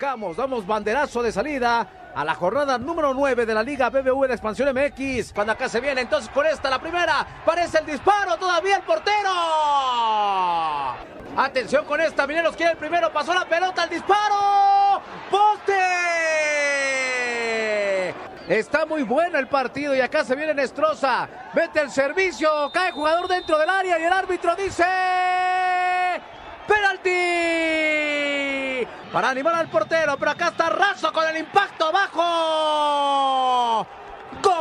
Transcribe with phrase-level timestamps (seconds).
[0.00, 4.32] Arrancamos, damos banderazo de salida a la jornada número 9 de la Liga BBV de
[4.32, 5.34] Expansión MX.
[5.34, 9.30] Cuando acá se viene, entonces con esta, la primera, parece el disparo, todavía el portero.
[11.36, 15.02] Atención con esta, Mineros quiere el primero, pasó la pelota, el disparo.
[15.30, 15.74] ¡Poste!
[18.48, 21.28] Está muy bueno el partido y acá se viene Nestroza.
[21.52, 24.86] Vete el servicio, cae jugador dentro del área y el árbitro dice...
[26.66, 28.49] ¡Penalti!
[29.12, 32.20] Para animar al portero, pero acá está Razo con el impacto abajo.
[34.42, 34.56] ¡Gol!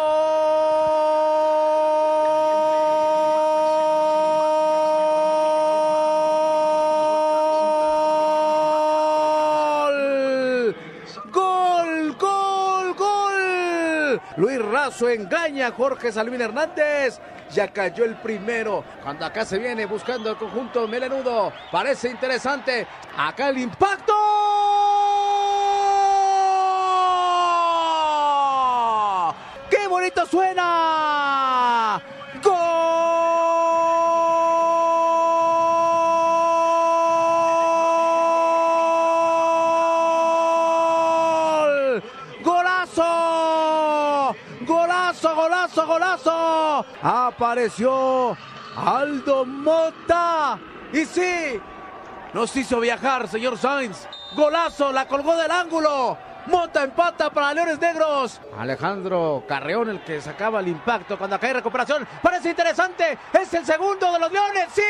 [11.32, 12.18] ¡Gol!
[12.18, 12.96] ¡Gol!
[12.96, 14.22] ¡Gol!
[14.38, 17.20] Luis Razo engaña a Jorge Salvín Hernández.
[17.52, 18.84] Ya cayó el primero.
[19.04, 21.52] Cuando acá se viene buscando el conjunto melenudo.
[21.72, 22.88] Parece interesante.
[23.18, 24.14] Acá el impacto.
[29.70, 30.79] ¡Qué bonito suena!
[47.02, 48.38] Apareció
[48.76, 50.60] Aldo Mota.
[50.92, 51.60] Y sí,
[52.34, 54.08] nos hizo viajar, señor Sainz.
[54.36, 56.18] Golazo, la colgó del ángulo.
[56.48, 58.42] Mota empata para Leones Negros.
[58.58, 62.08] Alejandro Carreón, el que sacaba el impacto cuando acá hay recuperación.
[62.22, 63.18] Parece interesante.
[63.34, 64.68] Es el segundo de los Leones.
[64.74, 64.82] ¡Sí!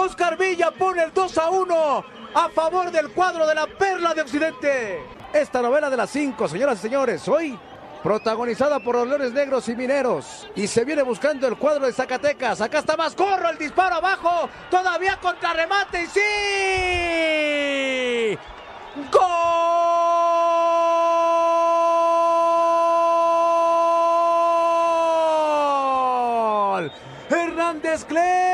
[0.00, 4.22] Oscar Villa pone el 2 a 1 a favor del cuadro de la Perla de
[4.22, 5.04] Occidente.
[5.30, 7.58] Esta novela de las 5, señoras y señores, hoy
[8.02, 10.48] protagonizada por los Leones Negros y Mineros.
[10.56, 12.62] Y se viene buscando el cuadro de Zacatecas.
[12.62, 14.48] Acá está Mascorro, el disparo abajo.
[14.70, 16.20] Todavía contra remate y sí.
[19.12, 19.20] ¡Gol!
[27.28, 28.49] Hernández Clemente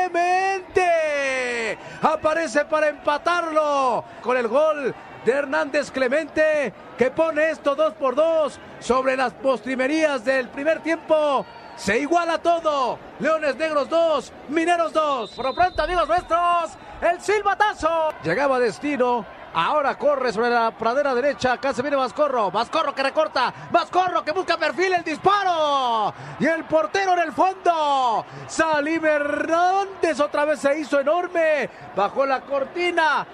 [2.01, 4.93] aparece para empatarlo con el gol
[5.25, 11.45] de Hernández Clemente que pone esto dos por dos sobre las postrimerías del primer tiempo.
[11.75, 12.97] Se iguala todo.
[13.19, 15.31] Leones Negros 2, Mineros 2.
[15.31, 16.71] Por lo pronto, amigos nuestros,
[17.01, 18.09] el silbatazo.
[18.23, 19.36] Llegaba a destino.
[19.53, 21.53] Ahora corre sobre la pradera derecha.
[21.53, 22.51] Acá se viene Vascorro.
[22.51, 23.53] Vascorro que recorta.
[23.71, 24.93] Vascorro que busca perfil.
[24.93, 26.13] El disparo.
[26.39, 28.25] Y el portero en el fondo.
[28.47, 31.69] Salim Hernández otra vez se hizo enorme.
[31.95, 33.25] Bajó la cortina.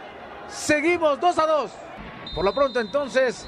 [0.47, 1.72] Seguimos 2 a 2.
[2.35, 3.47] Por lo pronto entonces.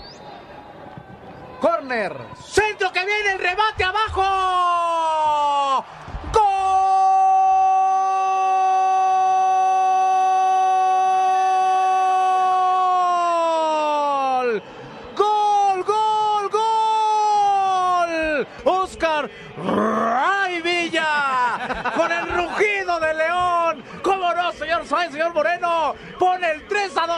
[1.59, 2.15] Corner.
[2.43, 5.85] Centro que viene el remate abajo.
[6.33, 6.41] ¡Gol!
[15.15, 18.47] ¡Gol, gol, gol!
[19.25, 23.83] Oscar Ray Villa con el rugido de León.
[24.01, 25.95] ¿Cómo no, señor Sainz, señor Moreno?
[26.19, 27.17] Pone el 3 a 2.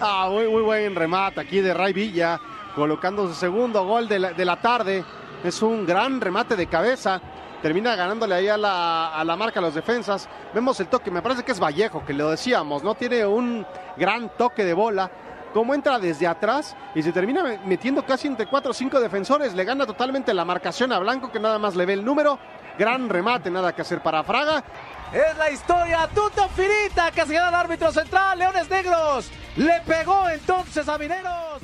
[0.00, 2.40] Ah, muy, buen remate aquí de Ray Villa,
[2.74, 5.04] colocando su segundo gol de la, de la tarde.
[5.42, 7.20] Es un gran remate de cabeza.
[7.60, 10.28] Termina ganándole ahí a la, a la marca a los defensas.
[10.52, 12.94] Vemos el toque, me parece que es Vallejo, que lo decíamos, ¿no?
[12.94, 13.66] Tiene un
[13.96, 15.10] gran toque de bola.
[15.54, 19.54] Cómo entra desde atrás y se termina metiendo casi entre cuatro o cinco defensores.
[19.54, 22.40] Le gana totalmente la marcación a Blanco, que nada más le ve el número.
[22.76, 24.64] Gran remate, nada que hacer para Fraga.
[25.12, 28.36] Es la historia Tuto Finita que se queda el árbitro central.
[28.36, 31.62] Leones Negros le pegó entonces a Mineros.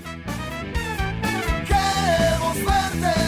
[1.67, 3.20] Queremos verte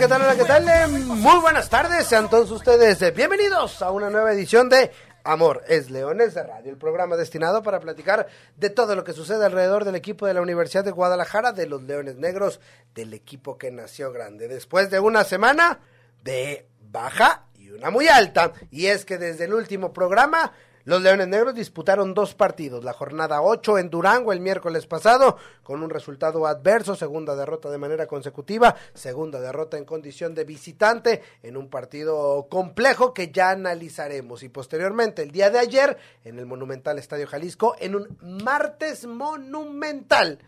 [0.00, 0.22] ¿qué tal?
[0.22, 0.88] Hola, ¿qué tal?
[0.88, 4.90] Muy buenas tardes, sean todos ustedes eh, bienvenidos a una nueva edición de
[5.24, 8.26] Amor es Leones de Radio, el programa destinado para platicar
[8.56, 11.82] de todo lo que sucede alrededor del equipo de la Universidad de Guadalajara, de los
[11.82, 12.60] Leones Negros,
[12.94, 14.48] del equipo que nació grande.
[14.48, 15.80] Después de una semana,
[16.24, 18.54] de baja y una muy alta.
[18.70, 20.54] Y es que desde el último programa
[20.84, 25.82] los Leones Negros disputaron dos partidos, la jornada 8 en Durango el miércoles pasado, con
[25.82, 31.58] un resultado adverso, segunda derrota de manera consecutiva, segunda derrota en condición de visitante, en
[31.58, 34.42] un partido complejo que ya analizaremos.
[34.42, 40.38] Y posteriormente, el día de ayer, en el Monumental Estadio Jalisco, en un martes monumental,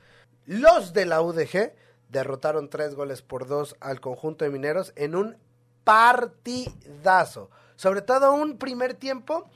[0.46, 1.74] los de la UDG
[2.08, 5.36] derrotaron tres goles por dos al conjunto de mineros en un
[5.84, 7.50] partidazo.
[7.76, 9.50] Sobre todo un primer tiempo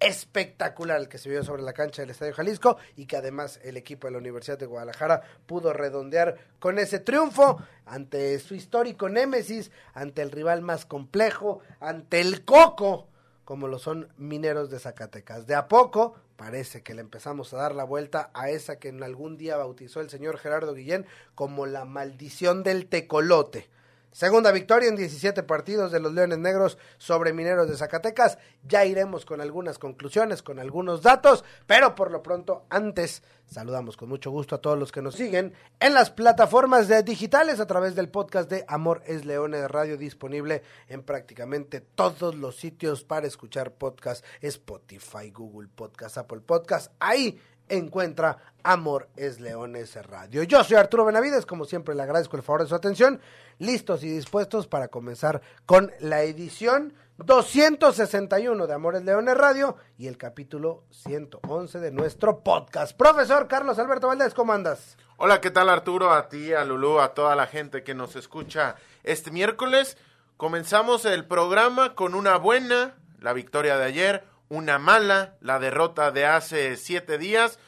[0.00, 3.76] espectacular el que se vio sobre la cancha del Estadio Jalisco y que además el
[3.76, 9.70] equipo de la Universidad de Guadalajara pudo redondear con ese triunfo ante su histórico némesis,
[9.94, 13.08] ante el rival más complejo, ante el Coco,
[13.44, 15.46] como lo son Mineros de Zacatecas.
[15.46, 19.02] De a poco parece que le empezamos a dar la vuelta a esa que en
[19.02, 23.68] algún día bautizó el señor Gerardo Guillén como la maldición del tecolote
[24.12, 28.38] Segunda victoria en 17 partidos de los Leones Negros sobre Mineros de Zacatecas.
[28.66, 34.08] Ya iremos con algunas conclusiones, con algunos datos, pero por lo pronto, antes, saludamos con
[34.08, 37.94] mucho gusto a todos los que nos siguen en las plataformas de digitales a través
[37.94, 43.72] del podcast de Amor es Leones Radio, disponible en prácticamente todos los sitios para escuchar
[43.72, 46.92] podcast, Spotify, Google Podcast, Apple Podcast.
[46.98, 47.38] Ahí
[47.68, 50.42] encuentra Amor es Leones Radio.
[50.42, 53.20] Yo soy Arturo Benavides, como siempre le agradezco el favor de su atención,
[53.58, 60.16] listos y dispuestos para comenzar con la edición 261 de Amores Leones Radio y el
[60.16, 62.96] capítulo 111 de nuestro podcast.
[62.96, 64.96] Profesor Carlos Alberto Valdés, ¿cómo andas?
[65.16, 66.12] Hola, ¿qué tal Arturo?
[66.12, 69.96] A ti, a Lulú, a toda la gente que nos escucha este miércoles.
[70.36, 76.26] Comenzamos el programa con una buena, la victoria de ayer, una mala, la derrota de
[76.26, 77.58] hace siete días,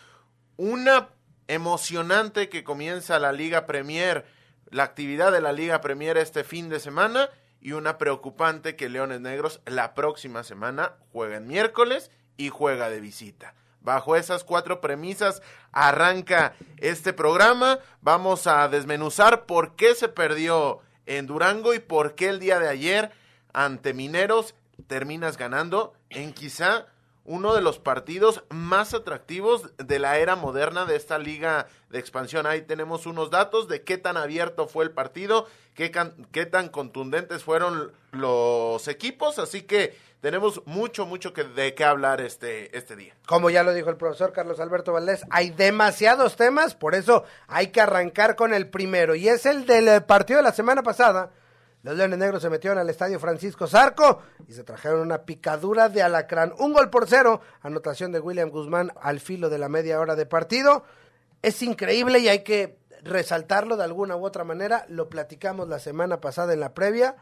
[0.57, 1.09] una
[1.49, 4.25] emocionante que comienza la Liga Premier,
[4.71, 7.29] la actividad de la Liga Premier este fin de semana
[7.61, 13.01] y una preocupante que Leones Negros la próxima semana juega en miércoles y juega de
[13.01, 13.55] visita.
[13.81, 15.43] Bajo esas cuatro premisas
[15.73, 17.79] arranca este programa.
[18.01, 22.69] Vamos a desmenuzar por qué se perdió en Durango y por qué el día de
[22.69, 23.11] ayer
[23.53, 24.55] ante Mineros
[24.87, 26.87] terminas ganando en quizá
[27.25, 32.47] uno de los partidos más atractivos de la era moderna de esta liga de expansión.
[32.47, 35.93] Ahí tenemos unos datos de qué tan abierto fue el partido, qué,
[36.33, 42.21] qué tan contundentes fueron los equipos, así que tenemos mucho, mucho que, de qué hablar
[42.21, 43.15] este, este día.
[43.27, 47.69] Como ya lo dijo el profesor Carlos Alberto Valdés, hay demasiados temas, por eso hay
[47.69, 51.31] que arrancar con el primero, y es el del partido de la semana pasada,
[51.83, 56.03] los Leones Negros se metieron al estadio Francisco Zarco y se trajeron una picadura de
[56.03, 56.53] alacrán.
[56.59, 60.27] Un gol por cero, anotación de William Guzmán al filo de la media hora de
[60.27, 60.85] partido.
[61.41, 64.85] Es increíble y hay que resaltarlo de alguna u otra manera.
[64.89, 67.17] Lo platicamos la semana pasada en la previa.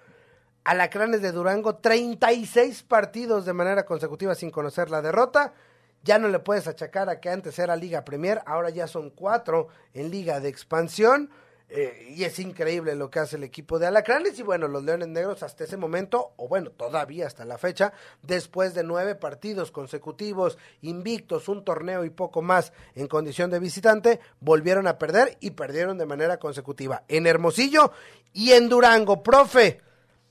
[0.65, 5.55] Alacranes de Durango, 36 partidos de manera consecutiva sin conocer la derrota.
[6.03, 9.69] Ya no le puedes achacar a que antes era Liga Premier, ahora ya son cuatro
[9.95, 11.31] en Liga de Expansión.
[11.71, 15.09] Eh, y es increíble lo que hace el equipo de Alacranes y bueno, los Leones
[15.09, 17.93] Negros hasta ese momento, o bueno, todavía hasta la fecha,
[18.23, 24.19] después de nueve partidos consecutivos, invictos, un torneo y poco más en condición de visitante,
[24.41, 27.93] volvieron a perder y perdieron de manera consecutiva en Hermosillo
[28.33, 29.23] y en Durango.
[29.23, 29.83] Profe,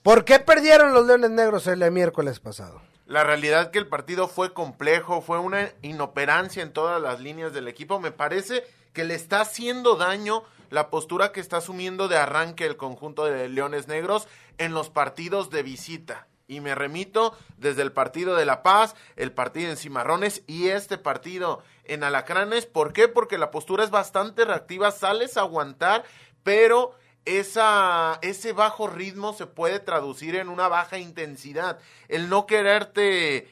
[0.01, 2.81] ¿por qué perdieron los Leones Negros el miércoles pasado?
[3.05, 7.67] La realidad que el partido fue complejo, fue una inoperancia en todas las líneas del
[7.67, 12.65] equipo, me parece que le está haciendo daño la postura que está asumiendo de arranque
[12.65, 16.27] el conjunto de Leones Negros en los partidos de visita.
[16.47, 20.97] Y me remito desde el partido de La Paz, el partido en Cimarrones y este
[20.97, 22.65] partido en Alacranes.
[22.65, 23.09] ¿Por qué?
[23.09, 26.05] Porque la postura es bastante reactiva, sales a aguantar,
[26.43, 26.95] pero
[27.25, 31.79] esa, ese bajo ritmo se puede traducir en una baja intensidad.
[32.07, 33.51] El no quererte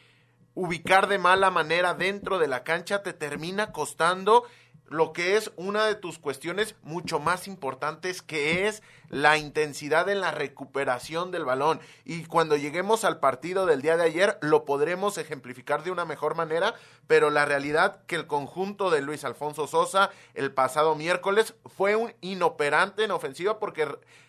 [0.54, 4.46] ubicar de mala manera dentro de la cancha te termina costando
[4.88, 10.22] lo que es una de tus cuestiones mucho más importantes, que es la intensidad en
[10.22, 11.80] la recuperación del balón.
[12.04, 16.36] Y cuando lleguemos al partido del día de ayer, lo podremos ejemplificar de una mejor
[16.36, 16.76] manera,
[17.08, 22.14] pero la realidad que el conjunto de Luis Alfonso Sosa el pasado miércoles fue un
[22.22, 23.88] inoperante en ofensiva porque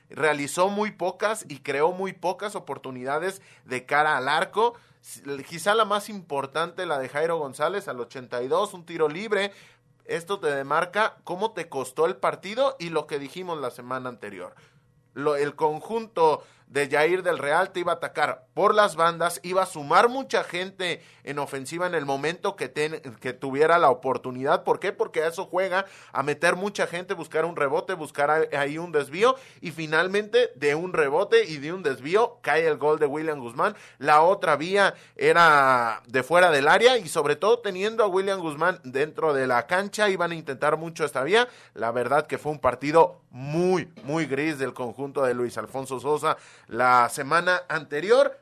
[0.08, 4.74] realizó muy pocas y creó muy pocas oportunidades de cara al arco
[5.48, 9.52] quizá la más importante, la de Jairo González al 82, un tiro libre,
[10.08, 14.54] esto te demarca cómo te costó el partido y lo que dijimos la semana anterior.
[15.14, 19.62] lo- el conjunto de Jair del Real te iba a atacar por las bandas, iba
[19.62, 24.64] a sumar mucha gente en ofensiva en el momento que, ten- que tuviera la oportunidad.
[24.64, 24.92] ¿Por qué?
[24.92, 29.36] Porque a eso juega, a meter mucha gente, buscar un rebote, buscar ahí un desvío
[29.60, 33.76] y finalmente de un rebote y de un desvío cae el gol de William Guzmán.
[33.98, 38.80] La otra vía era de fuera del área y sobre todo teniendo a William Guzmán
[38.84, 41.48] dentro de la cancha iban a intentar mucho esta vía.
[41.74, 46.36] La verdad que fue un partido muy, muy gris del conjunto de Luis Alfonso Sosa
[46.68, 48.38] la semana anterior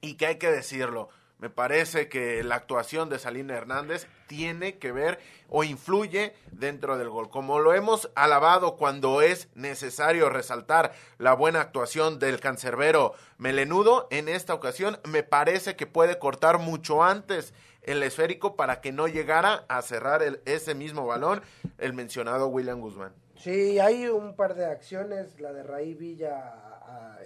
[0.00, 1.08] y que hay que decirlo.
[1.38, 7.08] Me parece que la actuación de Salina Hernández tiene que ver o influye dentro del
[7.08, 7.30] gol.
[7.30, 14.28] Como lo hemos alabado cuando es necesario resaltar la buena actuación del cancerbero melenudo, en
[14.28, 19.64] esta ocasión me parece que puede cortar mucho antes el esférico para que no llegara
[19.68, 21.42] a cerrar el- ese mismo balón
[21.78, 23.12] el mencionado William Guzmán.
[23.36, 26.71] Sí, hay un par de acciones, la de Raí Villa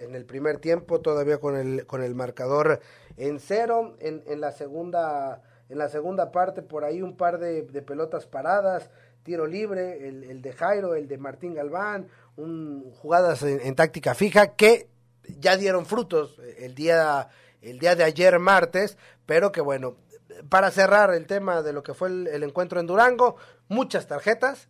[0.01, 2.79] en el primer tiempo, todavía con el, con el marcador
[3.17, 7.63] en cero, en, en la segunda, en la segunda parte por ahí un par de,
[7.63, 8.89] de pelotas paradas,
[9.23, 14.55] tiro libre, el, el de Jairo, el de Martín Galván, un, jugadas en, táctica fija
[14.55, 14.87] que
[15.39, 17.29] ya dieron frutos el día,
[17.61, 19.97] el día de ayer martes, pero que bueno,
[20.49, 23.35] para cerrar el tema de lo que fue el encuentro en Durango,
[23.67, 24.69] muchas tarjetas,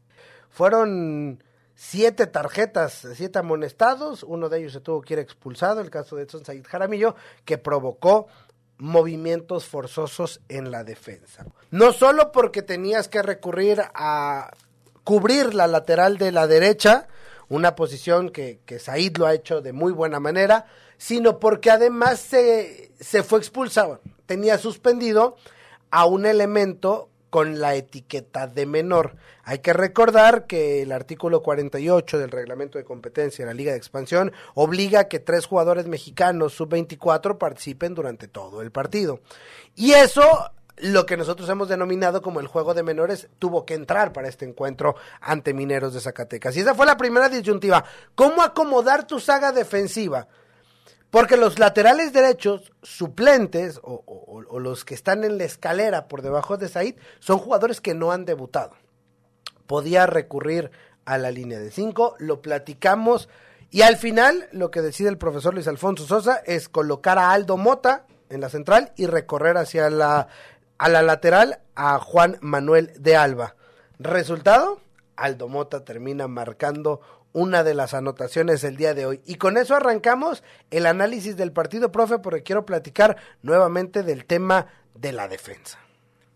[0.49, 1.43] fueron
[1.79, 6.23] siete tarjetas, siete amonestados, uno de ellos se tuvo que ir expulsado, el caso de
[6.23, 7.15] Edson Said Jaramillo,
[7.45, 8.27] que provocó
[8.79, 11.45] movimientos forzosos en la defensa.
[11.69, 14.51] No solo porque tenías que recurrir a
[15.03, 17.07] cubrir la lateral de la derecha,
[17.47, 20.65] una posición que, que Said lo ha hecho de muy buena manera,
[20.97, 25.35] sino porque además se, se fue expulsado, tenía suspendido
[25.91, 29.15] a un elemento con la etiqueta de menor.
[29.43, 33.77] Hay que recordar que el artículo 48 del reglamento de competencia de la Liga de
[33.77, 39.19] Expansión obliga a que tres jugadores mexicanos sub-24 participen durante todo el partido.
[39.75, 44.13] Y eso, lo que nosotros hemos denominado como el juego de menores, tuvo que entrar
[44.13, 46.55] para este encuentro ante Mineros de Zacatecas.
[46.57, 47.83] Y esa fue la primera disyuntiva.
[48.15, 50.27] ¿Cómo acomodar tu saga defensiva?
[51.17, 56.69] Porque los laterales derechos suplentes o, los que están en la escalera por debajo de
[56.69, 58.73] Said son jugadores que no han debutado.
[59.65, 60.69] Podía recurrir
[61.05, 63.29] a la línea de 5, lo platicamos
[63.71, 67.57] y al final lo que decide el profesor Luis Alfonso Sosa es colocar a Aldo
[67.57, 70.27] Mota en la central y recorrer hacia la,
[70.77, 73.55] a la lateral a Juan Manuel de Alba.
[73.97, 74.81] Resultado,
[75.15, 77.01] Aldo Mota termina marcando
[77.37, 79.21] una de las anotaciones del día de hoy.
[79.27, 84.65] Y con eso arrancamos el análisis del partido, profe, porque quiero platicar nuevamente del tema
[84.95, 85.77] de la defensa.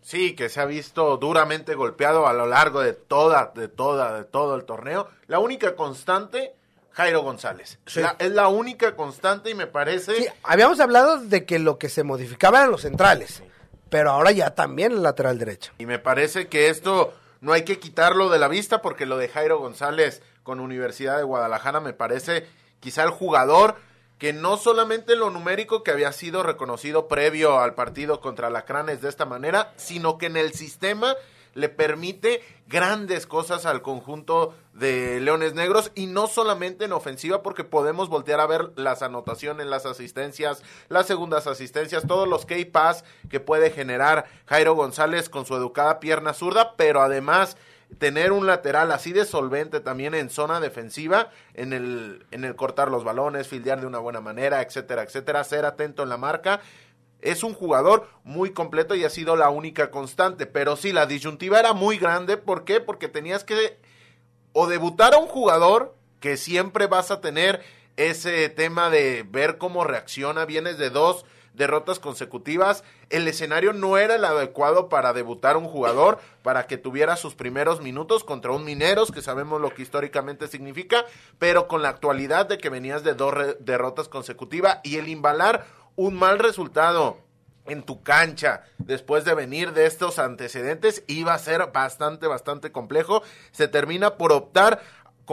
[0.00, 4.24] Sí, que se ha visto duramente golpeado a lo largo de toda, de toda, de
[4.24, 5.08] todo el torneo.
[5.26, 6.54] La única constante,
[6.92, 7.80] Jairo González.
[7.86, 8.00] Sí.
[8.00, 10.14] La- es la única constante y me parece...
[10.14, 13.42] Sí, habíamos hablado de que lo que se modificaba eran los centrales,
[13.90, 15.72] pero ahora ya también el lateral derecho.
[15.78, 19.28] Y me parece que esto no hay que quitarlo de la vista porque lo de
[19.28, 22.46] Jairo González con Universidad de Guadalajara me parece
[22.80, 23.76] quizá el jugador
[24.18, 29.02] que no solamente en lo numérico que había sido reconocido previo al partido contra Lacranes
[29.02, 31.16] de esta manera, sino que en el sistema
[31.54, 37.64] le permite grandes cosas al conjunto de Leones Negros y no solamente en ofensiva porque
[37.64, 43.40] podemos voltear a ver las anotaciones, las asistencias, las segundas asistencias, todos los K-Pass que
[43.40, 47.56] puede generar Jairo González con su educada pierna zurda, pero además
[47.98, 52.90] tener un lateral así de solvente también en zona defensiva, en el, en el cortar
[52.90, 56.60] los balones, fildear de una buena manera, etcétera, etcétera, ser atento en la marca.
[57.20, 60.46] Es un jugador muy completo y ha sido la única constante.
[60.46, 62.36] Pero sí, la disyuntiva era muy grande.
[62.36, 62.80] ¿Por qué?
[62.80, 63.78] Porque tenías que
[64.52, 67.62] o debutar a un jugador que siempre vas a tener
[67.96, 70.44] ese tema de ver cómo reacciona.
[70.44, 72.84] Vienes de dos derrotas consecutivas.
[73.10, 77.80] El escenario no era el adecuado para debutar un jugador, para que tuviera sus primeros
[77.80, 81.04] minutos contra un Mineros, que sabemos lo que históricamente significa,
[81.38, 85.66] pero con la actualidad de que venías de dos derrotas consecutivas y el imbalar
[85.96, 87.18] un mal resultado
[87.66, 93.22] en tu cancha después de venir de estos antecedentes iba a ser bastante, bastante complejo.
[93.52, 94.82] Se termina por optar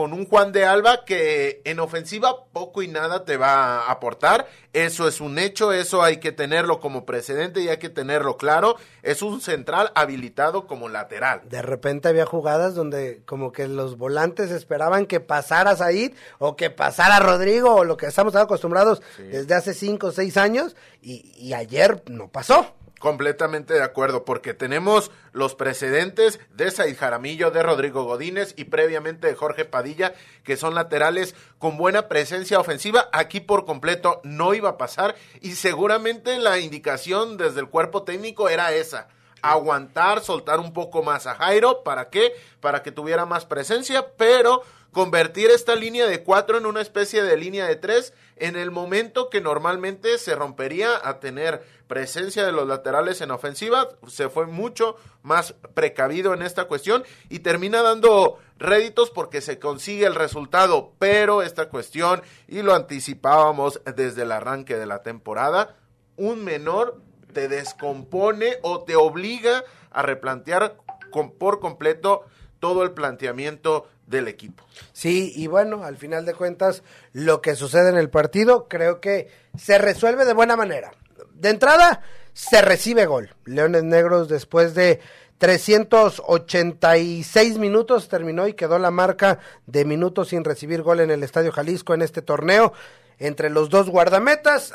[0.00, 4.46] con un Juan de Alba que en ofensiva poco y nada te va a aportar.
[4.72, 8.76] Eso es un hecho, eso hay que tenerlo como precedente y hay que tenerlo claro.
[9.02, 11.42] Es un central habilitado como lateral.
[11.50, 16.70] De repente había jugadas donde como que los volantes esperaban que pasara Said o que
[16.70, 21.52] pasara Rodrigo o lo que estamos acostumbrados desde hace cinco o seis años y, y
[21.52, 22.74] ayer no pasó.
[23.00, 29.26] Completamente de acuerdo, porque tenemos los precedentes de Said Jaramillo, de Rodrigo Godínez y previamente
[29.26, 30.12] de Jorge Padilla,
[30.44, 33.08] que son laterales con buena presencia ofensiva.
[33.14, 38.50] Aquí por completo no iba a pasar y seguramente la indicación desde el cuerpo técnico
[38.50, 39.08] era esa.
[39.42, 41.82] Aguantar, soltar un poco más a Jairo.
[41.82, 42.32] ¿Para qué?
[42.60, 47.36] Para que tuviera más presencia, pero convertir esta línea de cuatro en una especie de
[47.36, 52.66] línea de tres en el momento que normalmente se rompería a tener presencia de los
[52.66, 59.10] laterales en ofensiva, se fue mucho más precavido en esta cuestión y termina dando réditos
[59.10, 64.86] porque se consigue el resultado, pero esta cuestión, y lo anticipábamos desde el arranque de
[64.86, 65.76] la temporada,
[66.16, 70.76] un menor te descompone o te obliga a replantear
[71.10, 72.24] con, por completo
[72.58, 74.64] todo el planteamiento del equipo.
[74.92, 76.82] Sí, y bueno, al final de cuentas,
[77.12, 80.92] lo que sucede en el partido creo que se resuelve de buena manera.
[81.34, 83.34] De entrada, se recibe gol.
[83.44, 85.00] Leones Negros después de
[85.38, 91.50] 386 minutos terminó y quedó la marca de minutos sin recibir gol en el Estadio
[91.50, 92.74] Jalisco en este torneo
[93.18, 94.74] entre los dos guardametas.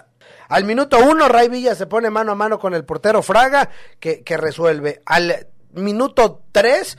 [0.49, 4.23] Al minuto uno, Ray Villa se pone mano a mano con el portero Fraga, que,
[4.23, 5.01] que resuelve.
[5.05, 6.97] Al minuto tres,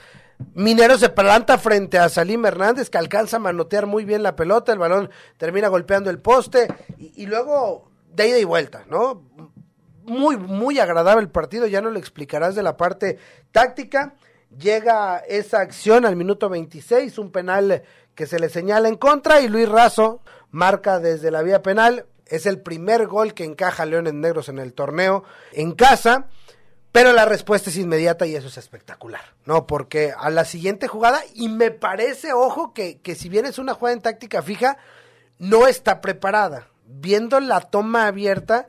[0.54, 4.72] Minero se planta frente a Salim Hernández, que alcanza a manotear muy bien la pelota,
[4.72, 9.22] el balón termina golpeando el poste, y, y luego de ida y vuelta, ¿no?
[10.04, 13.18] Muy, muy agradable el partido, ya no le explicarás de la parte
[13.50, 14.14] táctica.
[14.56, 17.82] Llega esa acción al minuto 26, un penal
[18.14, 22.06] que se le señala en contra, y Luis Razo marca desde la vía penal.
[22.26, 26.26] Es el primer gol que encaja Leones Negros en el torneo en casa.
[26.92, 29.66] Pero la respuesta es inmediata y eso es espectacular, ¿no?
[29.66, 33.74] Porque a la siguiente jugada, y me parece, ojo, que, que si bien es una
[33.74, 34.78] jugada en táctica fija,
[35.38, 36.68] no está preparada.
[36.86, 38.66] Viendo la toma abierta,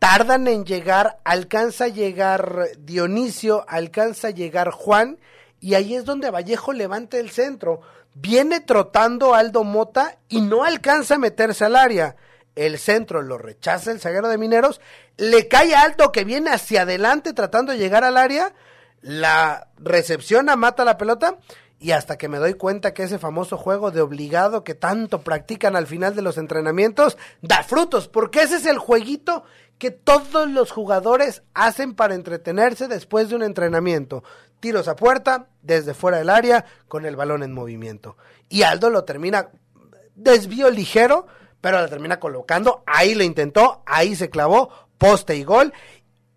[0.00, 5.20] tardan en llegar, alcanza a llegar Dionisio, alcanza a llegar Juan,
[5.60, 7.82] y ahí es donde Vallejo levanta el centro.
[8.14, 12.16] Viene trotando Aldo Mota y no alcanza a meterse al área.
[12.56, 14.80] El centro lo rechaza el zaguero de Mineros,
[15.16, 18.52] le cae alto que viene hacia adelante tratando de llegar al área,
[19.00, 21.38] la recepciona, mata la pelota
[21.78, 25.76] y hasta que me doy cuenta que ese famoso juego de obligado que tanto practican
[25.76, 29.44] al final de los entrenamientos da frutos, porque ese es el jueguito
[29.78, 34.22] que todos los jugadores hacen para entretenerse después de un entrenamiento.
[34.60, 38.18] Tiros a puerta, desde fuera del área, con el balón en movimiento.
[38.50, 39.48] Y Aldo lo termina
[40.14, 41.28] desvío ligero,
[41.60, 45.72] pero la termina colocando, ahí lo intentó, ahí se clavó, poste y gol,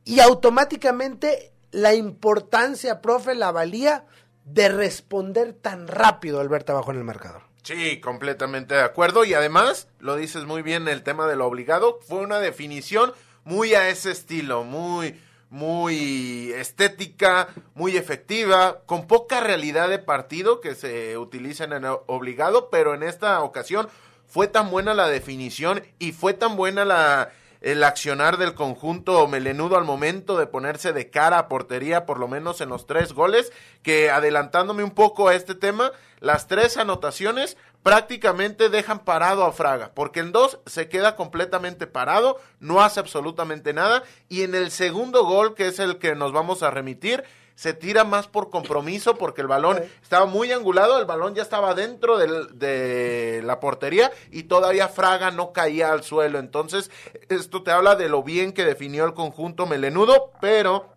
[0.06, 4.06] y automáticamente la importancia, profe, la valía
[4.46, 7.42] de responder tan rápido al verte abajo en el marcador.
[7.64, 9.24] Sí, completamente de acuerdo.
[9.24, 13.14] Y además, lo dices muy bien, el tema de lo obligado fue una definición
[13.46, 20.76] muy a ese estilo, muy, muy estética, muy efectiva, con poca realidad de partido que
[20.76, 23.88] se utiliza en el obligado, pero en esta ocasión
[24.34, 27.30] fue tan buena la definición y fue tan buena la
[27.62, 32.28] el accionar del conjunto melenudo al momento de ponerse de cara a portería, por lo
[32.28, 37.56] menos en los tres goles, que adelantándome un poco a este tema, las tres anotaciones
[37.82, 43.72] prácticamente dejan parado a Fraga, porque en dos se queda completamente parado, no hace absolutamente
[43.72, 47.24] nada, y en el segundo gol, que es el que nos vamos a remitir,
[47.56, 51.74] se tira más por compromiso porque el balón estaba muy angulado, el balón ya estaba
[51.74, 56.40] dentro del, de la portería y todavía Fraga no caía al suelo.
[56.40, 56.92] Entonces,
[57.30, 60.90] esto te habla de lo bien que definió el conjunto melenudo, pero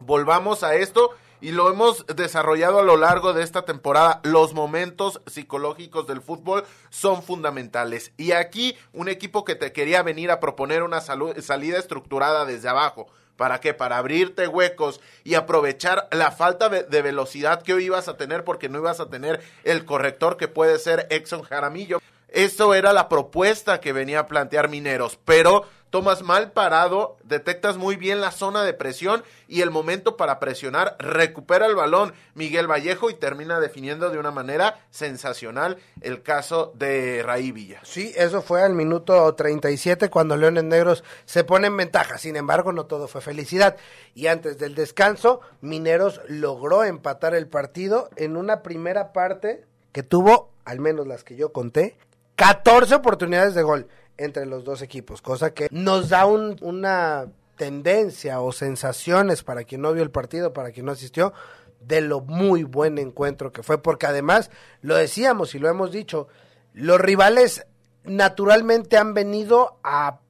[0.00, 4.20] volvamos a esto y lo hemos desarrollado a lo largo de esta temporada.
[4.24, 8.12] Los momentos psicológicos del fútbol son fundamentales.
[8.16, 13.06] Y aquí un equipo que te quería venir a proponer una salida estructurada desde abajo
[13.36, 13.74] ¿Para qué?
[13.74, 18.68] Para abrirte huecos y aprovechar la falta de, velocidad que hoy ibas a tener porque
[18.68, 22.00] no ibas a tener el corrector que puede ser Exxon Jaramillo.
[22.28, 27.96] Eso era la propuesta que venía a plantear Mineros, pero tomas mal parado, detectas muy
[27.96, 33.10] bien la zona de presión y el momento para presionar, recupera el balón Miguel Vallejo
[33.10, 37.80] y termina definiendo de una manera sensacional el caso de Raí Villa.
[37.82, 42.72] Sí, eso fue al minuto 37 cuando Leones Negros se pone en ventaja, sin embargo
[42.72, 43.76] no todo fue felicidad.
[44.14, 50.50] Y antes del descanso Mineros logró empatar el partido en una primera parte que tuvo,
[50.64, 51.96] al menos las que yo conté,
[52.36, 53.88] 14 oportunidades de gol
[54.20, 59.82] entre los dos equipos, cosa que nos da un, una tendencia o sensaciones para quien
[59.82, 61.32] no vio el partido, para quien no asistió,
[61.80, 64.50] de lo muy buen encuentro que fue, porque además,
[64.82, 66.28] lo decíamos y lo hemos dicho,
[66.72, 67.66] los rivales
[68.04, 70.20] naturalmente han venido a,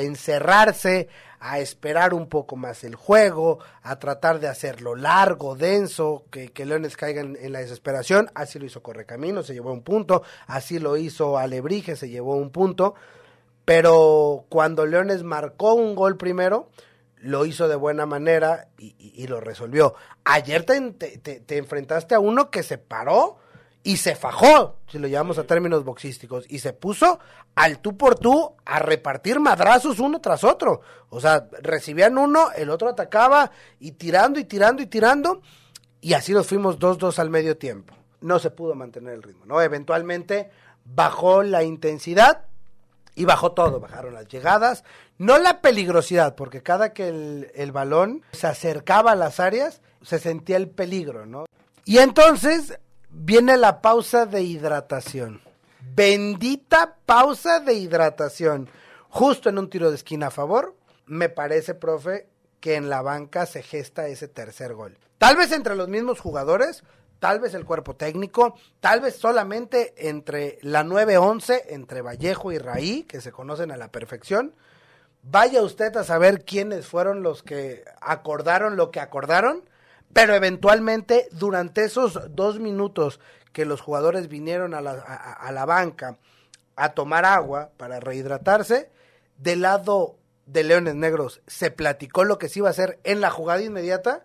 [0.00, 1.08] encerrarse,
[1.40, 6.96] a esperar un poco más el juego, a tratar de hacerlo largo, denso, que, Leones
[6.96, 8.30] caiga en, en la desesperación.
[8.34, 10.22] Así lo hizo Correcamino, se llevó un punto.
[10.46, 12.94] Así lo hizo Alebrije, se llevó un punto.
[13.68, 16.70] Pero cuando Leones marcó un gol primero,
[17.18, 19.94] lo hizo de buena manera y, y- y lo resolvió.
[20.24, 23.36] Ayer te, te- te- te enfrentaste a uno que se paró
[23.82, 27.18] y se fajó, si lo llevamos a términos boxísticos, y se puso
[27.56, 30.80] al tú por tú a repartir madrazos uno tras otro.
[31.10, 35.42] O sea, recibían uno, el otro atacaba y tirando y tirando y tirando,
[36.00, 37.92] y así nos fuimos 2-2 al medio tiempo.
[38.22, 39.60] No se pudo mantener el ritmo, ¿no?
[39.60, 40.48] Eventualmente
[40.86, 42.46] bajó la intensidad,
[43.18, 44.84] y bajó todo, bajaron las llegadas,
[45.18, 47.08] no la peligrosidad, porque cada que
[47.52, 51.46] el, balón se acercaba a las áreas, se sentía el peligro, ¿no?
[51.84, 52.78] Y entonces
[53.10, 55.40] viene la pausa de hidratación.
[55.96, 58.70] Bendita pausa de hidratación.
[59.08, 60.76] Justo en un tiro de esquina a favor,
[61.06, 62.28] me parece, profe,
[62.60, 64.96] que en la banca se gesta ese tercer gol.
[65.18, 66.84] Tal vez entre los mismos jugadores,
[67.18, 73.02] tal vez el cuerpo técnico, tal vez solamente entre la 9-11, entre Vallejo y Raí,
[73.04, 74.54] que se conocen a la perfección.
[75.22, 79.68] Vaya usted a saber quiénes fueron los que acordaron lo que acordaron,
[80.12, 83.20] pero eventualmente durante esos dos minutos
[83.52, 86.18] que los jugadores vinieron a la, a- a la banca
[86.76, 88.90] a tomar agua para rehidratarse,
[89.36, 93.30] del lado de Leones Negros se platicó lo que se iba a hacer en la
[93.30, 94.24] jugada inmediata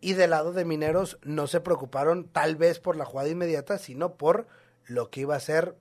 [0.00, 4.14] y del lado de Mineros no se preocuparon tal vez por la jugada inmediata, sino
[4.14, 4.46] por
[4.86, 5.76] lo que iba a ser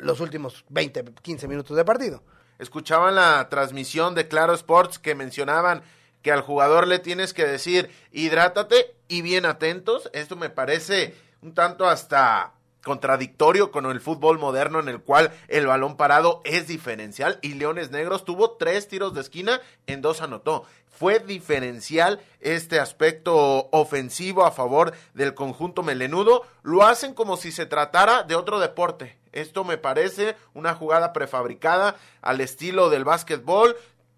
[0.00, 2.22] los últimos 20, 15 minutos de partido.
[2.58, 5.82] Escuchaban la transmisión de Claro Sports que mencionaban
[6.22, 10.08] que al jugador le tienes que decir hidrátate y bien atentos.
[10.12, 12.53] Esto me parece un tanto hasta
[12.84, 17.90] contradictorio con el fútbol moderno en el cual el balón parado es diferencial y Leones
[17.90, 20.64] Negros tuvo tres tiros de esquina, en dos anotó.
[20.96, 26.42] Fue diferencial este aspecto ofensivo a favor del conjunto melenudo.
[26.62, 29.16] Lo hacen como si se tratara de otro deporte.
[29.32, 33.76] Esto me parece una jugada prefabricada al estilo del básquetbol.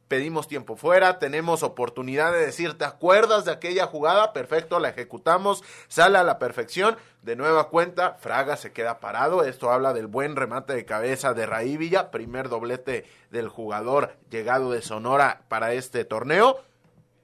[0.08, 4.32] Pedimos tiempo fuera, tenemos oportunidad de decir, ¿te acuerdas de aquella jugada?
[4.32, 6.96] Perfecto, la ejecutamos, sale a la perfección.
[7.22, 9.42] De nueva cuenta, Fraga se queda parado.
[9.42, 14.70] Esto habla del buen remate de cabeza de Raí Villa, primer doblete del jugador llegado
[14.70, 16.60] de Sonora para este torneo.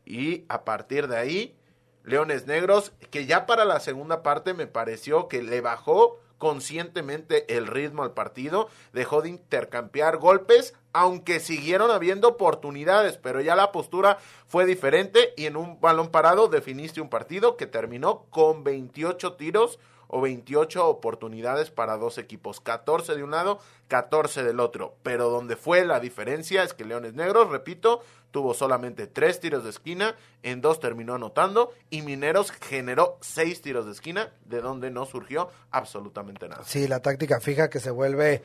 [0.05, 1.57] Y a partir de ahí,
[2.03, 7.68] Leones Negros, que ya para la segunda parte me pareció que le bajó conscientemente el
[7.68, 14.18] ritmo al partido, dejó de intercambiar golpes, aunque siguieron habiendo oportunidades, pero ya la postura
[14.46, 19.78] fue diferente y en un balón parado definiste un partido que terminó con 28 tiros
[20.12, 25.57] o 28 oportunidades para dos equipos, 14 de un lado, 14 del otro, pero donde
[25.57, 30.61] fue la diferencia es que Leones Negros, repito, tuvo solamente tres tiros de esquina, en
[30.61, 36.46] dos terminó anotando y Mineros generó seis tiros de esquina, de donde no surgió absolutamente
[36.46, 36.62] nada.
[36.64, 38.42] Sí, la táctica fija que se vuelve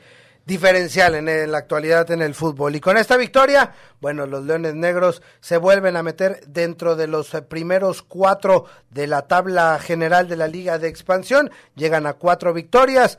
[0.48, 2.74] diferencial en, la actualidad en el fútbol.
[2.74, 7.34] Y con esta victoria, bueno, los Leones Negros se vuelven a meter dentro de los
[7.34, 11.50] eh, primeros cuatro de la tabla general de la Liga de Expansión.
[11.76, 13.18] Llegan a cuatro victorias,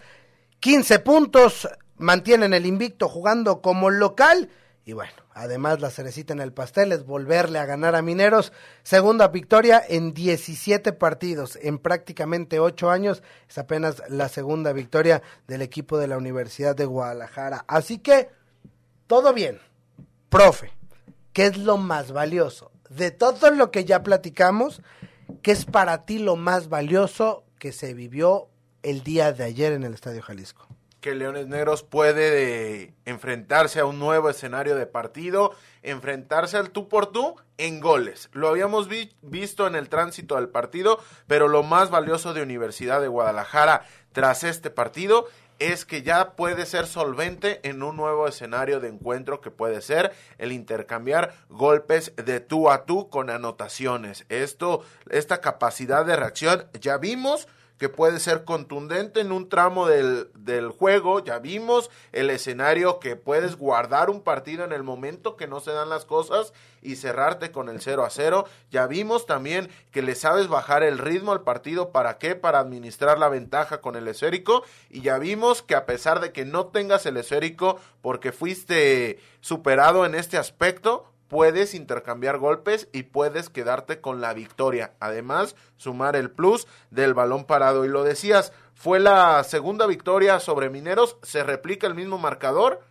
[0.59, 4.49] 15 puntos, mantienen el invicto jugando como local.
[4.85, 8.51] Y bueno, además la cerecita en el pastel es volverle a ganar a Mineros.
[8.81, 13.21] Segunda victoria en 17 partidos, en prácticamente 8 años.
[13.47, 17.65] Es apenas la segunda victoria del equipo de la Universidad de Guadalajara.
[17.67, 18.29] Así que,
[19.05, 19.59] todo bien.
[20.29, 20.71] Profe,
[21.33, 22.71] ¿qué es lo más valioso?
[22.89, 24.81] De todo lo que ya platicamos,
[25.41, 28.47] ¿qué es para ti lo más valioso que se vivió
[28.81, 30.68] el día de ayer en el Estadio Jalisco?
[31.01, 36.89] Que Leones Negros puede eh, enfrentarse a un nuevo escenario de partido, enfrentarse al tú
[36.89, 38.29] por tú en goles.
[38.33, 43.01] Lo habíamos vi visto en el tránsito del partido, pero lo más valioso de Universidad
[43.01, 45.27] de Guadalajara tras este partido
[45.59, 50.13] es que ya puede ser solvente en un nuevo escenario de encuentro que puede ser
[50.37, 54.25] el intercambiar golpes de tú a tú con anotaciones.
[54.29, 57.47] Esto, esta capacidad de reacción, ya vimos
[57.79, 61.23] que puede ser contundente en un tramo del, del, juego.
[61.23, 65.71] Ya vimos el escenario que puedes guardar un partido en el momento que no se
[65.71, 68.45] dan las cosas y cerrarte con el 0 a 0.
[68.69, 71.91] Ya vimos también que le sabes bajar el ritmo al partido.
[71.91, 72.35] ¿Para qué?
[72.35, 74.63] Para administrar la ventaja con el esférico.
[74.89, 80.05] Y ya vimos que a pesar de que no tengas el esférico porque fuiste superado
[80.05, 84.93] en este aspecto, puedes intercambiar golpes y puedes quedarte con la victoria.
[84.99, 87.85] Además, sumar el plus del balón parado.
[87.85, 92.81] Y lo decías, fue la segunda victoria sobre Mineros, se replica el mismo marcador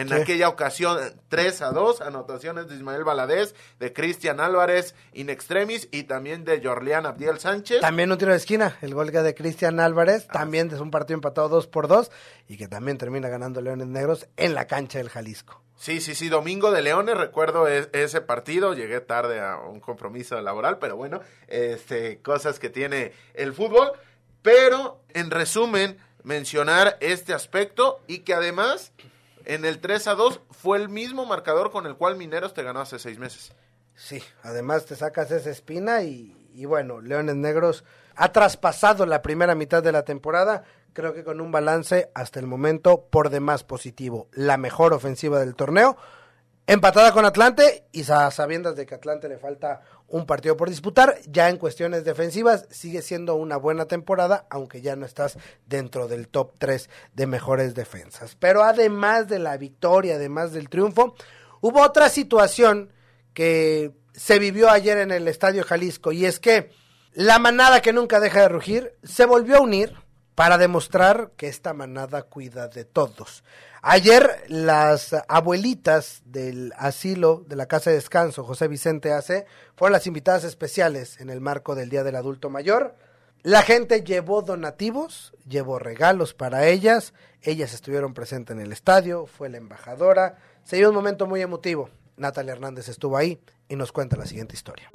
[0.00, 0.14] En Sí.
[0.14, 6.04] aquella ocasión, 3 a 2, anotaciones de Ismael Valadez, de Cristian Álvarez in extremis y
[6.04, 7.80] también de Jorleán Abdiel Sánchez.
[7.80, 11.48] También un tiro de esquina, el gol de Cristian Álvarez, también es un partido empatado
[11.48, 12.10] 2 por 2
[12.48, 15.62] y que también termina ganando Leones Negros en la cancha del Jalisco.
[15.76, 20.38] Sí, sí, sí, Domingo de Leones, recuerdo e- ese partido, llegué tarde a un compromiso
[20.40, 23.90] laboral, pero bueno, este, cosas que tiene el fútbol,
[24.42, 28.92] pero en resumen, mencionar este aspecto y que además
[29.54, 32.80] en el 3 a 2 fue el mismo marcador con el cual Mineros te ganó
[32.80, 33.52] hace seis meses.
[33.96, 37.84] Sí, además te sacas esa espina y, y bueno, Leones Negros
[38.14, 42.46] ha traspasado la primera mitad de la temporada, creo que con un balance hasta el
[42.46, 45.96] momento por demás positivo, la mejor ofensiva del torneo,
[46.66, 51.18] empatada con Atlante y sa- sabiendas de que Atlante le falta un partido por disputar,
[51.26, 56.28] ya en cuestiones defensivas sigue siendo una buena temporada, aunque ya no estás dentro del
[56.28, 58.36] top 3 de mejores defensas.
[58.38, 61.14] Pero además de la victoria, además del triunfo,
[61.60, 62.92] hubo otra situación
[63.34, 66.70] que se vivió ayer en el Estadio Jalisco y es que
[67.12, 69.94] la manada que nunca deja de rugir se volvió a unir
[70.40, 73.44] para demostrar que esta manada cuida de todos.
[73.82, 79.44] Ayer las abuelitas del asilo de la Casa de Descanso José Vicente AC
[79.76, 82.96] fueron las invitadas especiales en el marco del Día del Adulto Mayor.
[83.42, 89.50] La gente llevó donativos, llevó regalos para ellas, ellas estuvieron presentes en el estadio, fue
[89.50, 91.90] la embajadora, se dio un momento muy emotivo.
[92.16, 94.90] Natalia Hernández estuvo ahí y nos cuenta la siguiente historia.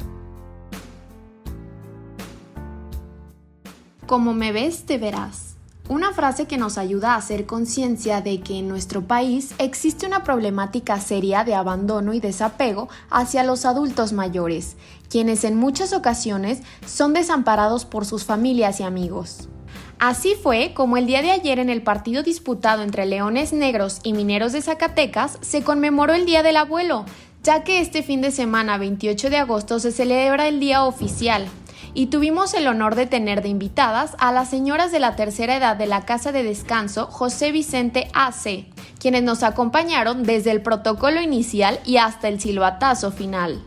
[4.05, 5.55] Como me ves, te verás.
[5.89, 10.23] Una frase que nos ayuda a hacer conciencia de que en nuestro país existe una
[10.23, 14.77] problemática seria de abandono y desapego hacia los adultos mayores,
[15.09, 19.49] quienes en muchas ocasiones son desamparados por sus familias y amigos.
[19.97, 24.13] Así fue como el día de ayer en el partido disputado entre Leones Negros y
[24.13, 27.05] Mineros de Zacatecas se conmemoró el Día del Abuelo,
[27.41, 31.47] ya que este fin de semana 28 de agosto se celebra el día oficial,
[31.93, 35.75] y tuvimos el honor de tener de invitadas a las señoras de la tercera edad
[35.75, 38.65] de la Casa de Descanso José Vicente AC,
[38.99, 43.63] quienes nos acompañaron desde el protocolo inicial y hasta el silbatazo final.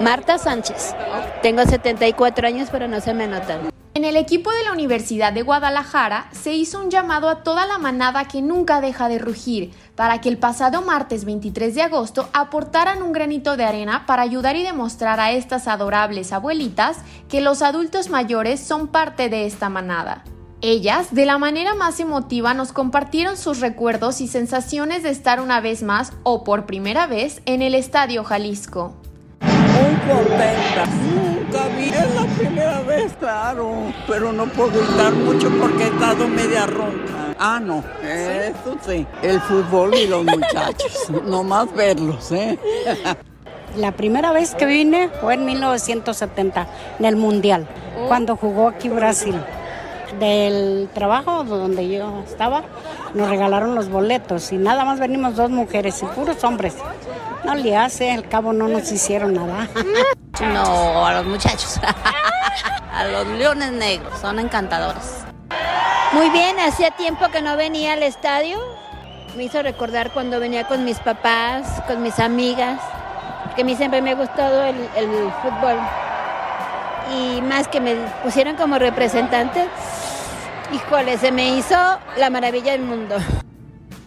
[0.00, 0.94] Marta Sánchez.
[1.42, 3.72] Tengo 74 años, pero no se me notan.
[3.94, 7.76] En el equipo de la Universidad de Guadalajara se hizo un llamado a toda la
[7.76, 13.02] manada que nunca deja de rugir para que el pasado martes 23 de agosto aportaran
[13.02, 18.08] un granito de arena para ayudar y demostrar a estas adorables abuelitas que los adultos
[18.08, 20.24] mayores son parte de esta manada.
[20.64, 25.60] Ellas, de la manera más emotiva, nos compartieron sus recuerdos y sensaciones de estar una
[25.60, 28.94] vez más o por primera vez en el Estadio Jalisco.
[29.40, 31.41] Muy contenta.
[31.54, 33.92] Es la primera vez, claro.
[34.06, 37.34] Pero no puedo gritar mucho porque he estado media ronca.
[37.38, 37.84] Ah, no.
[38.02, 39.06] Eso sí.
[39.22, 41.10] El fútbol y los muchachos.
[41.24, 42.58] no más verlos, ¿eh?
[43.76, 46.66] La primera vez que vine fue en 1970,
[46.98, 47.66] en el Mundial,
[48.08, 49.36] cuando jugó aquí Brasil.
[50.18, 52.62] Del trabajo donde yo estaba,
[53.14, 56.74] nos regalaron los boletos y nada más venimos dos mujeres y puros hombres.
[57.44, 59.68] No le hace, al cabo no nos hicieron nada.
[60.40, 61.78] No, a los muchachos.
[62.92, 64.18] a los leones negros.
[64.18, 65.22] Son encantadores.
[66.12, 68.58] Muy bien, hacía tiempo que no venía al estadio.
[69.36, 72.80] Me hizo recordar cuando venía con mis papás, con mis amigas.
[73.54, 75.10] Que a mí siempre me ha gustado el, el
[75.42, 75.76] fútbol.
[77.14, 77.94] Y más que me
[78.24, 79.68] pusieron como representante.
[80.72, 81.76] Híjole, se me hizo
[82.16, 83.16] la maravilla del mundo.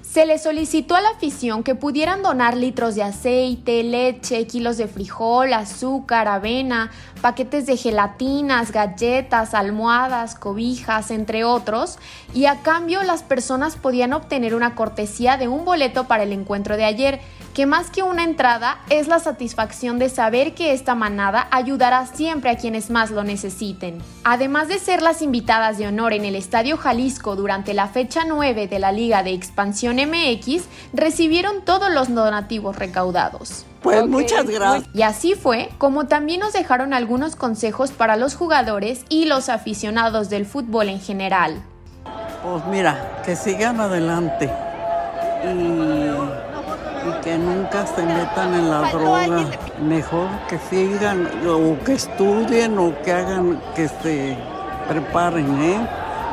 [0.02, 4.88] Se le solicitó a la afición que pudieran donar litros de aceite, leche, kilos de
[4.88, 6.90] frijol, azúcar, avena,
[7.26, 11.98] paquetes de gelatinas, galletas, almohadas, cobijas, entre otros,
[12.36, 16.78] y a cambio las personas podían obtener una cortesía de un boleto para el encuentro
[16.78, 17.20] de ayer,
[17.56, 22.52] que más que una entrada es la satisfacción de saber que esta manada ayudará siempre
[22.52, 24.04] a quienes más lo necesiten.
[24.24, 28.68] Además de ser las invitadas de honor en el Estadio Jalisco durante la fecha 9
[28.68, 33.66] de la Liga de Expansión MX, recibieron todos los donativos recaudados.
[33.86, 34.90] Pues muchas gracias.
[34.94, 40.30] Y así fue como también nos dejaron algunos consejos para los jugadores y los aficionados
[40.30, 41.62] del fútbol en general.
[42.44, 44.52] Pues mira, que sigan adelante.
[45.44, 46.10] Y,
[47.08, 49.46] y que nunca se metan en la droga.
[49.82, 54.36] Mejor que sigan o que estudien o que hagan, que se
[54.88, 55.88] preparen, ¿eh?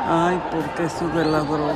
[0.07, 1.75] Ay, porque eso de la droga.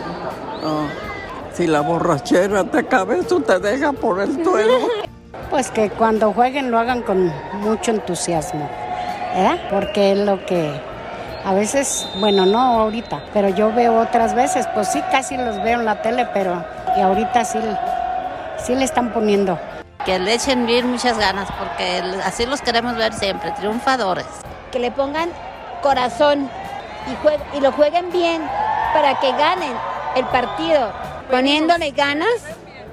[1.54, 5.07] Si la borrachera te cabe, eso te deja por el suelo.
[5.50, 7.32] Pues que cuando jueguen lo hagan con
[7.62, 8.70] mucho entusiasmo,
[9.34, 9.58] ¿verdad?
[9.70, 10.80] Porque es lo que
[11.46, 15.80] a veces, bueno, no ahorita, pero yo veo otras veces, pues sí, casi los veo
[15.80, 16.66] en la tele, pero
[16.98, 17.60] y ahorita sí
[18.58, 19.58] sí le están poniendo.
[20.06, 24.26] Que le echen bien muchas ganas, porque así los queremos ver siempre, triunfadores.
[24.72, 25.30] Que le pongan
[25.82, 26.50] corazón
[27.08, 28.42] y, y lo jueguen bien
[28.94, 29.72] para que ganen
[30.16, 30.92] el partido.
[31.30, 32.44] Poniéndole ganas,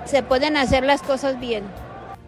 [0.05, 1.65] se pueden hacer las cosas bien.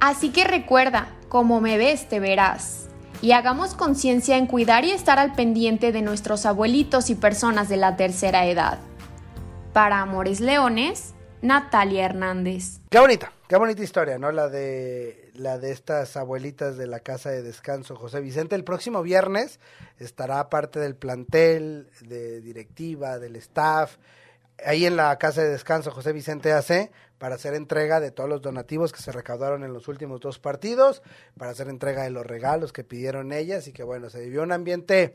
[0.00, 2.88] Así que recuerda, como me ves, te verás.
[3.22, 7.78] Y hagamos conciencia en cuidar y estar al pendiente de nuestros abuelitos y personas de
[7.78, 8.78] la tercera edad.
[9.72, 12.80] Para Amores Leones, Natalia Hernández.
[12.90, 14.32] Qué bonita, qué bonita historia, ¿no?
[14.32, 18.54] La de la de estas abuelitas de la casa de descanso José Vicente.
[18.54, 19.60] El próximo viernes
[19.98, 23.96] estará parte del plantel, de directiva, del staff,
[24.64, 28.42] ahí en la casa de descanso José Vicente AC para hacer entrega de todos los
[28.42, 31.02] donativos que se recaudaron en los últimos dos partidos,
[31.38, 34.52] para hacer entrega de los regalos que pidieron ellas y que bueno, se vivió un
[34.52, 35.14] ambiente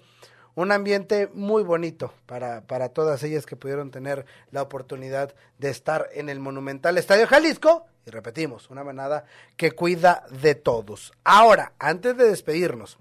[0.55, 6.09] un ambiente muy bonito para, para todas ellas que pudieron tener la oportunidad de estar
[6.13, 7.85] en el monumental Estadio Jalisco.
[8.05, 11.13] Y repetimos, una manada que cuida de todos.
[11.23, 12.97] Ahora, antes de despedirnos,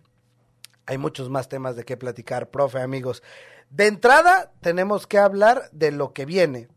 [0.87, 3.23] hay muchos más temas de qué platicar, profe, amigos.
[3.71, 6.69] De entrada, tenemos que hablar de lo que viene.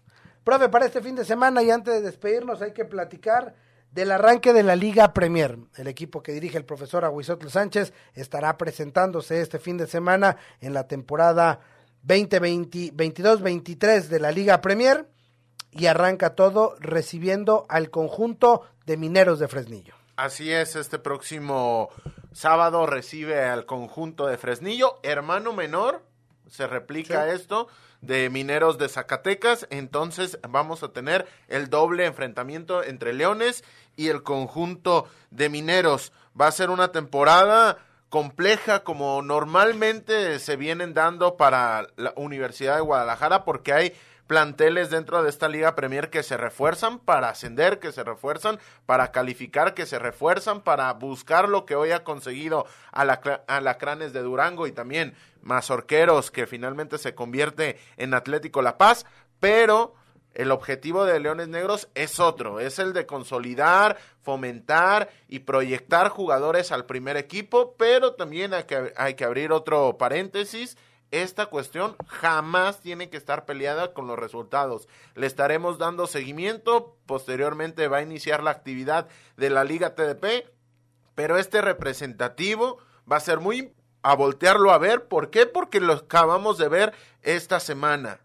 [0.44, 3.56] Profe, para este fin de semana y antes de despedirnos hay que platicar
[3.92, 5.58] del arranque de la Liga Premier.
[5.78, 10.74] El equipo que dirige el profesor Aguisotl Sánchez estará presentándose este fin de semana en
[10.74, 11.62] la temporada
[12.06, 15.08] 2022-23 de la Liga Premier
[15.72, 19.96] y arranca todo recibiendo al conjunto de Mineros de Fresnillo.
[20.18, 21.90] Así es, este próximo
[22.34, 26.04] sábado recibe al conjunto de Fresnillo, hermano menor
[26.50, 27.70] se replica esto
[28.04, 33.64] de Mineros de Zacatecas, entonces vamos a tener el doble enfrentamiento entre Leones
[33.96, 36.12] y el conjunto de Mineros.
[36.40, 37.78] Va a ser una temporada
[38.10, 43.94] compleja como normalmente se vienen dando para la Universidad de Guadalajara porque hay
[44.28, 49.12] planteles dentro de esta Liga Premier que se refuerzan para ascender, que se refuerzan para
[49.12, 54.72] calificar, que se refuerzan para buscar lo que hoy ha conseguido Alacranes de Durango y
[54.72, 59.06] también Mazorqueros, que finalmente se convierte en Atlético La Paz,
[59.40, 59.94] pero
[60.34, 66.72] el objetivo de Leones Negros es otro, es el de consolidar, fomentar y proyectar jugadores
[66.72, 70.76] al primer equipo, pero también hay que, hay que abrir otro paréntesis
[71.14, 74.88] esta cuestión jamás tiene que estar peleada con los resultados.
[75.14, 80.50] Le estaremos dando seguimiento, posteriormente va a iniciar la actividad de la Liga TDP,
[81.14, 82.80] pero este representativo
[83.10, 85.08] va a ser muy a voltearlo a ver.
[85.08, 85.46] ¿Por qué?
[85.46, 88.20] Porque lo acabamos de ver esta semana.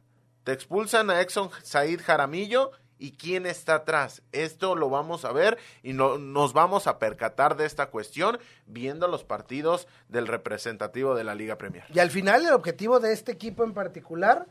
[0.44, 4.22] Te expulsan a Exxon Said Jaramillo y quién está atrás.
[4.32, 9.08] Esto lo vamos a ver y no, nos vamos a percatar de esta cuestión viendo
[9.08, 11.84] los partidos del representativo de la Liga Premier.
[11.92, 14.46] Y al final el objetivo de este equipo en particular,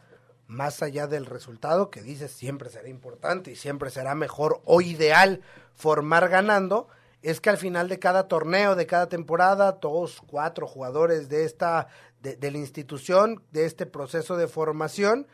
[0.48, 5.42] más allá del resultado que dices siempre será importante y siempre será mejor o ideal
[5.76, 6.88] formar ganando,
[7.22, 11.88] es que al final de cada torneo, de cada temporada, todos cuatro jugadores de esta,
[12.22, 15.28] de, de la institución, de este proceso de formación,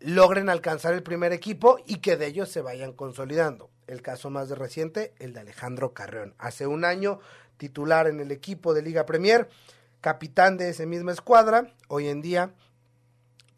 [0.00, 3.70] logren alcanzar el primer equipo y que de ellos se vayan consolidando.
[3.86, 6.34] El caso más reciente, el de Alejandro Carreón.
[6.38, 7.20] Hace un año
[7.56, 9.48] titular en el equipo de Liga Premier,
[10.00, 12.54] capitán de esa misma escuadra, hoy en día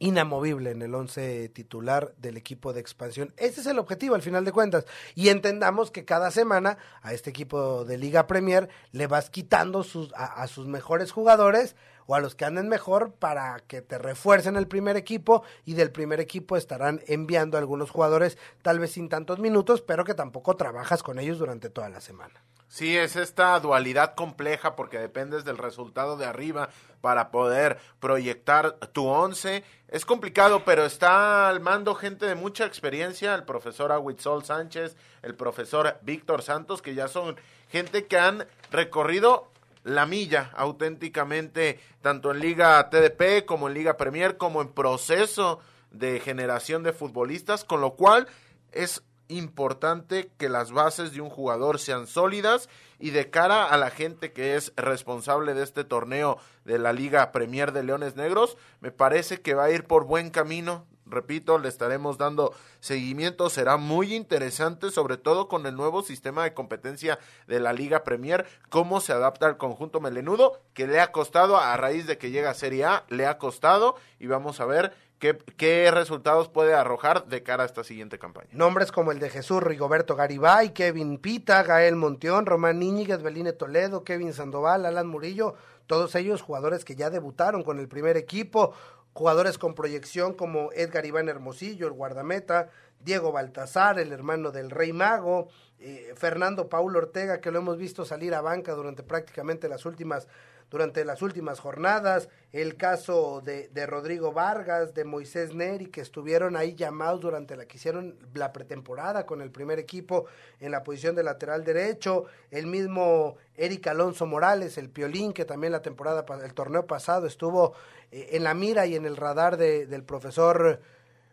[0.01, 3.33] inamovible en el once titular del equipo de expansión.
[3.37, 4.87] Ese es el objetivo al final de cuentas.
[5.15, 10.13] Y entendamos que cada semana a este equipo de Liga Premier le vas quitando sus,
[10.17, 11.77] a sus mejores jugadores
[12.11, 15.93] o a los que anden mejor para que te refuercen el primer equipo y del
[15.93, 20.57] primer equipo estarán enviando a algunos jugadores tal vez sin tantos minutos, pero que tampoco
[20.57, 22.43] trabajas con ellos durante toda la semana.
[22.71, 26.69] Sí, es esta dualidad compleja porque dependes del resultado de arriba
[27.01, 29.65] para poder proyectar tu once.
[29.89, 35.35] Es complicado, pero está al mando gente de mucha experiencia, el profesor Aguitzol Sánchez, el
[35.35, 37.35] profesor Víctor Santos, que ya son
[37.71, 39.51] gente que han recorrido
[39.83, 45.59] la milla auténticamente, tanto en Liga TDP como en Liga Premier, como en proceso
[45.91, 48.29] de generación de futbolistas, con lo cual
[48.71, 53.91] es importante que las bases de un jugador sean sólidas y de cara a la
[53.91, 58.91] gente que es responsable de este torneo de la Liga Premier de Leones Negros, me
[58.91, 63.51] parece que va a ir por buen camino repito, le estaremos dando seguimiento.
[63.51, 68.47] Será muy interesante, sobre todo con el nuevo sistema de competencia de la Liga Premier,
[68.69, 72.51] cómo se adapta al conjunto melenudo, que le ha costado a raíz de que llega
[72.51, 77.43] a Serie A, le ha costado y vamos a ver qué, resultados puede arrojar de
[77.43, 78.49] cara a esta siguiente campaña.
[78.53, 84.03] Nombres como el de Jesús Rigoberto Garibay, Kevin Pita, Gael Monteón, Román Íñiguez, Beline Toledo,
[84.03, 85.55] Kevin Sandoval, Alan Murillo,
[85.87, 88.73] todos ellos jugadores que ya debutaron con el primer equipo,
[89.13, 94.93] jugadores con proyección como Edgar Iván Hermosillo, el guardameta, Diego Baltasar, el hermano del Rey
[94.93, 95.49] Mago,
[95.79, 100.29] eh, Fernando Paulo Ortega, que lo hemos visto salir a banca durante prácticamente las últimas
[100.71, 106.57] durante las últimas jornadas, el caso de, de, Rodrigo Vargas, de Moisés Neri, que estuvieron
[106.57, 110.27] ahí llamados durante la que hicieron la pretemporada con el primer equipo
[110.61, 115.73] en la posición de lateral derecho, el mismo Eric Alonso Morales, el Piolín, que también
[115.73, 117.75] la temporada, el torneo pasado estuvo
[118.13, 120.81] eh, en la mira y en el radar de, del profesor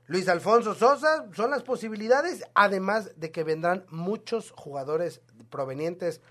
[0.08, 6.22] Luis Alfonso Sosa, son las posibilidades, además de que vendrán muchos jugadores provenientes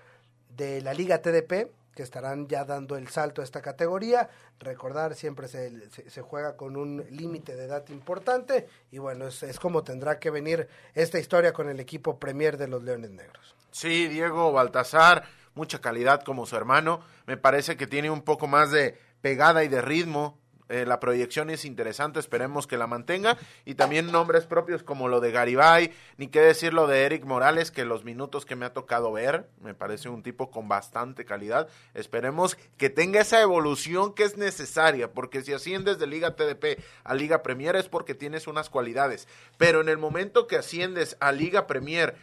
[0.49, 4.29] de la Liga TDP, que estarán ya dando el salto a esta categoría.
[4.59, 9.59] Recordar, siempre se, se, juega con un límite de edad importante y bueno, es, es,
[9.59, 13.55] como tendrá que venir esta historia con el equipo Premier de los Leones Negros.
[13.71, 15.23] Sí, Diego Baltasar,
[15.55, 19.67] mucha calidad como su hermano, me parece que tiene un poco más de pegada y
[19.67, 20.37] de ritmo
[20.69, 23.37] eh, la proyección es interesante, esperemos que la mantenga.
[23.65, 27.71] Y también nombres propios como lo de Garibay, ni qué decir lo de Eric Morales,
[27.71, 31.67] que los minutos que me ha tocado ver, me parece un tipo con bastante calidad.
[31.93, 37.13] Esperemos que tenga esa evolución que es necesaria, porque si asciendes de Liga TDP a
[37.13, 39.27] Liga Premier es porque tienes unas cualidades.
[39.57, 42.15] Pero en el momento que asciendes a Liga Premier,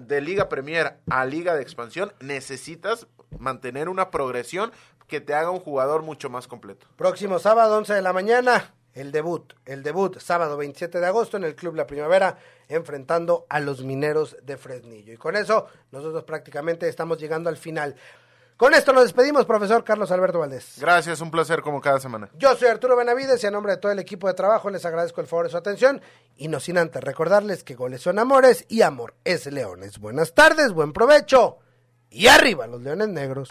[0.00, 3.06] de Liga Premier a Liga de Expansión, necesitas
[3.38, 4.72] mantener una progresión
[5.12, 6.86] que te haga un jugador mucho más completo.
[6.96, 9.52] Próximo sábado, 11 de la mañana, el debut.
[9.66, 14.38] El debut, sábado 27 de agosto, en el Club La Primavera, enfrentando a los mineros
[14.42, 15.12] de Fresnillo.
[15.12, 17.94] Y con eso, nosotros prácticamente estamos llegando al final.
[18.56, 20.78] Con esto nos despedimos, profesor Carlos Alberto Valdés.
[20.80, 22.30] Gracias, un placer como cada semana.
[22.38, 25.20] Yo soy Arturo Benavides y a nombre de todo el equipo de trabajo les agradezco
[25.20, 26.00] el favor de su atención
[26.38, 29.98] y no sin antes recordarles que goles son amores y amor es leones.
[29.98, 31.58] Buenas tardes, buen provecho
[32.08, 33.50] y arriba los leones negros.